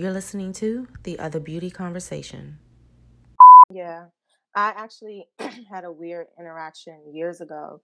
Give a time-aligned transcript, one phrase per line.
[0.00, 2.56] You're listening to The Other Beauty Conversation.
[3.70, 4.06] Yeah.
[4.54, 5.28] I actually
[5.70, 7.82] had a weird interaction years ago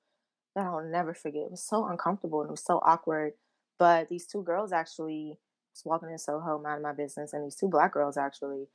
[0.55, 1.43] that I'll never forget.
[1.43, 3.35] It was so uncomfortable and it was so awkward.
[3.79, 5.39] But these two girls actually
[5.75, 8.69] was walking in Soho, minding my business, and these two black girls actually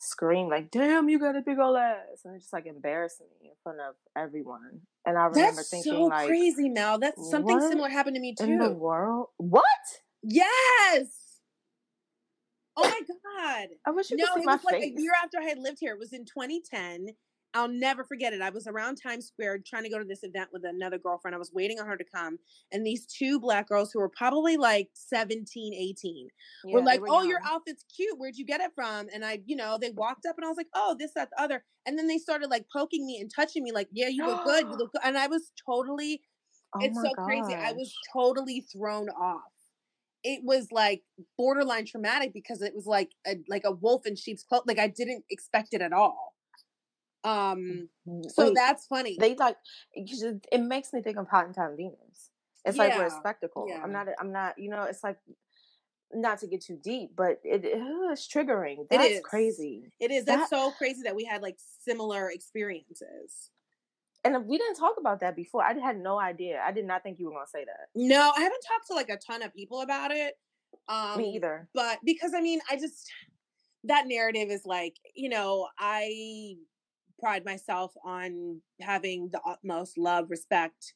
[0.00, 3.50] screamed like, "Damn, you got a big old ass!" and it just like embarrassed me
[3.50, 4.80] in front of everyone.
[5.06, 6.98] And I remember That's thinking, so like, crazy, Mel.
[6.98, 8.74] That's something similar happened to me in the too.
[8.74, 9.28] world?
[9.36, 9.62] What?
[10.24, 11.21] Yes.
[12.76, 13.00] Oh my
[13.34, 13.68] god.
[13.86, 14.82] I wish you No, could see it my was like face.
[14.82, 15.92] a year after I had lived here.
[15.94, 17.08] It was in 2010.
[17.54, 18.40] I'll never forget it.
[18.40, 21.34] I was around Times Square trying to go to this event with another girlfriend.
[21.34, 22.38] I was waiting on her to come.
[22.72, 26.28] And these two black girls who were probably like 17, 18
[26.62, 28.18] Yeah, were like, were Oh, your outfit's cute.
[28.18, 29.08] Where'd you get it from?
[29.12, 31.42] And I, you know, they walked up and I was like, Oh, this, that, the
[31.42, 31.62] other.
[31.84, 34.70] And then they started like poking me and touching me, like, Yeah, you look good.
[34.70, 35.02] You look good.
[35.04, 36.22] And I was totally
[36.74, 37.54] Oh it's so crazy.
[37.54, 39.52] I was totally thrown off.
[40.24, 41.02] It was like
[41.36, 44.64] borderline traumatic because it was like a like a wolf in sheep's clothing.
[44.68, 46.34] Like I didn't expect it at all.
[47.24, 47.88] Um,
[48.28, 49.16] so Wait, that's funny.
[49.20, 49.56] they like
[49.94, 52.30] it makes me think of Hottentot Venus.
[52.64, 53.66] It's like we're a spectacle.
[53.68, 53.80] yeah.
[53.82, 54.06] I'm not.
[54.20, 54.58] I'm not.
[54.58, 55.18] You know, it's like
[56.12, 58.80] not to get too deep, but it, it's triggering.
[58.80, 59.20] It That's is.
[59.20, 59.84] crazy.
[59.98, 60.24] It is.
[60.24, 63.50] That's That- so crazy that we had like similar experiences.
[64.24, 65.64] And we didn't talk about that before.
[65.64, 66.62] I had no idea.
[66.64, 67.88] I did not think you were going to say that.
[67.94, 70.34] No, I haven't talked to like a ton of people about it.
[70.88, 71.68] Um, me either.
[71.74, 73.10] but because I mean, I just
[73.84, 76.54] that narrative is like, you know, I
[77.18, 80.94] pride myself on having the utmost love, respect,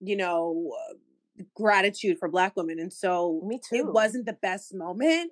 [0.00, 2.78] you know, uh, gratitude for black women.
[2.78, 3.76] And so Me too.
[3.76, 5.30] it wasn't the best moment.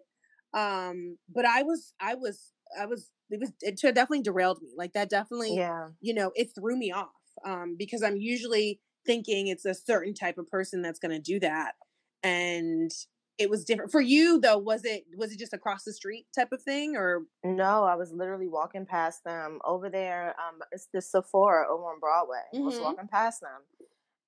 [0.55, 4.72] Um, but I was I was I was it was it definitely derailed me.
[4.77, 5.89] Like that definitely Yeah.
[6.00, 7.11] you know, it threw me off.
[7.45, 11.75] Um, because I'm usually thinking it's a certain type of person that's gonna do that.
[12.22, 12.91] And
[13.39, 13.92] it was different.
[13.92, 17.27] For you though, was it was it just across the street type of thing or
[17.44, 20.34] No, I was literally walking past them over there.
[20.41, 22.42] Um, it's the Sephora over on Broadway.
[22.55, 22.82] I was Mhm.
[22.82, 23.62] walking past them,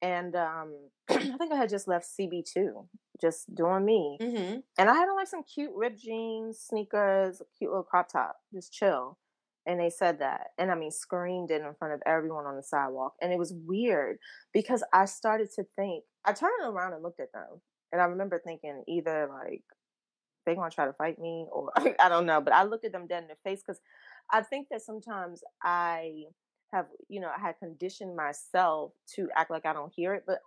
[0.02, 2.88] and um, I think I had just left CB two,
[3.20, 4.18] just doing me.
[4.20, 4.58] mm-hmm.
[4.78, 8.36] And I had on like some cute ripped jeans, sneakers, a cute little crop top,
[8.52, 9.18] just chill.
[9.66, 12.62] And they said that, and I mean, screamed it in front of everyone on the
[12.62, 13.16] sidewalk.
[13.20, 14.16] And it was weird
[14.54, 16.04] because I started to think.
[16.24, 17.60] I turned around and looked at them,
[17.92, 19.62] and I remember thinking either like
[20.46, 22.40] they gonna try to fight me or I don't know.
[22.40, 23.80] But I looked at them dead in the face because
[24.32, 26.24] I think that sometimes I
[26.72, 30.24] have, you know, I had conditioned myself to act like I don't hear it.
[30.26, 30.38] But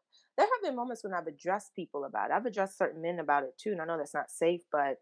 [0.42, 2.34] there have been moments when I've addressed people about it.
[2.34, 4.98] I've addressed certain men about it too, and I know that's not safe, but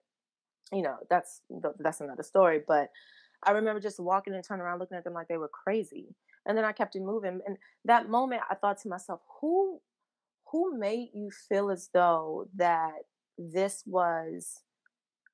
[0.72, 1.42] you know, that's
[1.80, 2.62] that's another story.
[2.68, 2.90] But
[3.44, 6.58] I remember just walking and turning around, looking at them like they were crazy, and
[6.58, 7.40] then I kept it moving.
[7.46, 9.82] And that moment, I thought to myself, who
[10.52, 13.04] who made you feel as though that
[13.38, 14.64] this was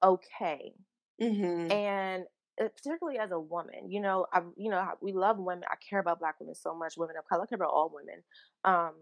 [0.04, 0.74] okay
[1.22, 1.70] Mm-hmm.
[1.70, 2.26] and
[2.62, 6.00] uh, particularly as a woman you know i you know we love women i care
[6.00, 8.24] about black women so much women of color i care about all women
[8.64, 8.94] um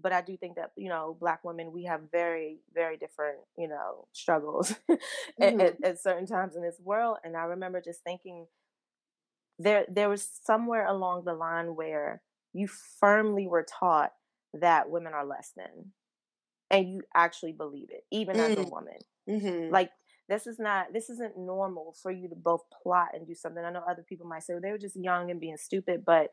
[0.00, 3.68] but i do think that you know black women we have very very different you
[3.68, 4.74] know struggles
[5.40, 5.60] at, Mhm.
[5.60, 8.46] at, at certain times in this world and i remember just thinking
[9.58, 12.22] there there was somewhere along the line where
[12.52, 14.12] you firmly were taught
[14.54, 15.92] that women are less than
[16.70, 18.70] and you actually believe it even as a Mm.
[18.70, 18.98] woman
[19.28, 19.74] Mm-hmm.
[19.74, 19.90] like
[20.28, 23.70] this is not this isn't normal for you to both plot and do something i
[23.70, 26.30] know other people might say well, they were just young and being stupid but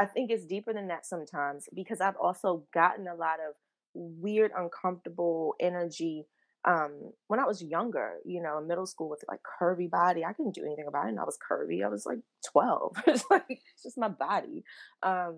[0.00, 3.54] i think it's deeper than that sometimes because i've also gotten a lot of
[3.94, 6.26] weird uncomfortable energy
[6.64, 10.32] um when i was younger you know in middle school with like curvy body i
[10.32, 12.18] couldn't do anything about it and i was curvy i was like
[12.50, 14.64] 12 it's like it's just my body
[15.02, 15.36] um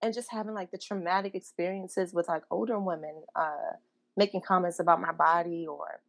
[0.00, 3.74] and just having like the traumatic experiences with like older women uh
[4.16, 6.00] making comments about my body or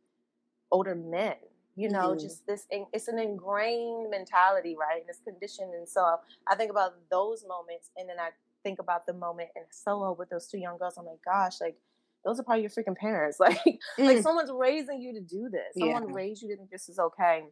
[0.72, 1.36] older men
[1.80, 2.22] you know Mhm.
[2.22, 6.02] just this it's an ingrained mentality right and it's conditioned and so
[6.48, 8.30] i think about those moments and then i
[8.64, 11.78] think about the moment in Soho with those two young girls i'm like gosh like
[12.26, 14.24] those are probably your freaking parents like like Mm.
[14.24, 16.14] someone's raising you to do this someone Yeah.
[16.14, 17.46] raised you to think this is okay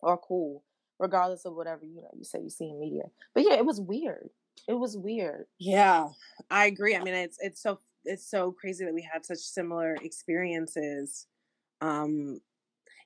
[0.00, 0.64] or cool
[0.98, 3.04] regardless of whatever you know you say you see in media
[3.34, 4.30] but yeah it was weird
[4.68, 6.08] it was weird Yeah,
[6.50, 6.94] I agree.
[6.94, 11.26] I mean, it's it's so it's so crazy that we had such similar experiences.
[11.80, 12.40] Um,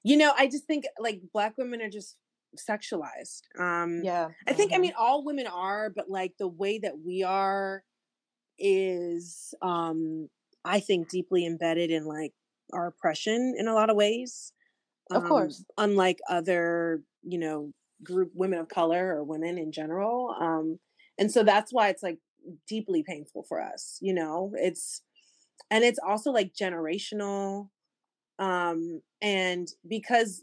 [0.05, 2.17] you know, I just think like black women are just
[2.59, 3.43] sexualized.
[3.59, 4.81] Um, yeah I think I mhm.
[4.81, 7.85] mean all women are, but like the way that we are
[8.59, 10.29] is um
[10.65, 12.33] I think deeply embedded in like
[12.73, 14.53] our oppression in a lot of ways.
[15.11, 15.65] Of Um, course.
[15.79, 17.73] Unlike other, you know,
[18.03, 20.35] group women of color or women in general.
[20.41, 20.81] Um
[21.19, 22.19] and so that's why it's like
[22.69, 24.53] deeply painful for us, you know.
[24.56, 25.03] It's
[25.71, 27.71] and it's also like generational
[28.38, 30.42] Um, and because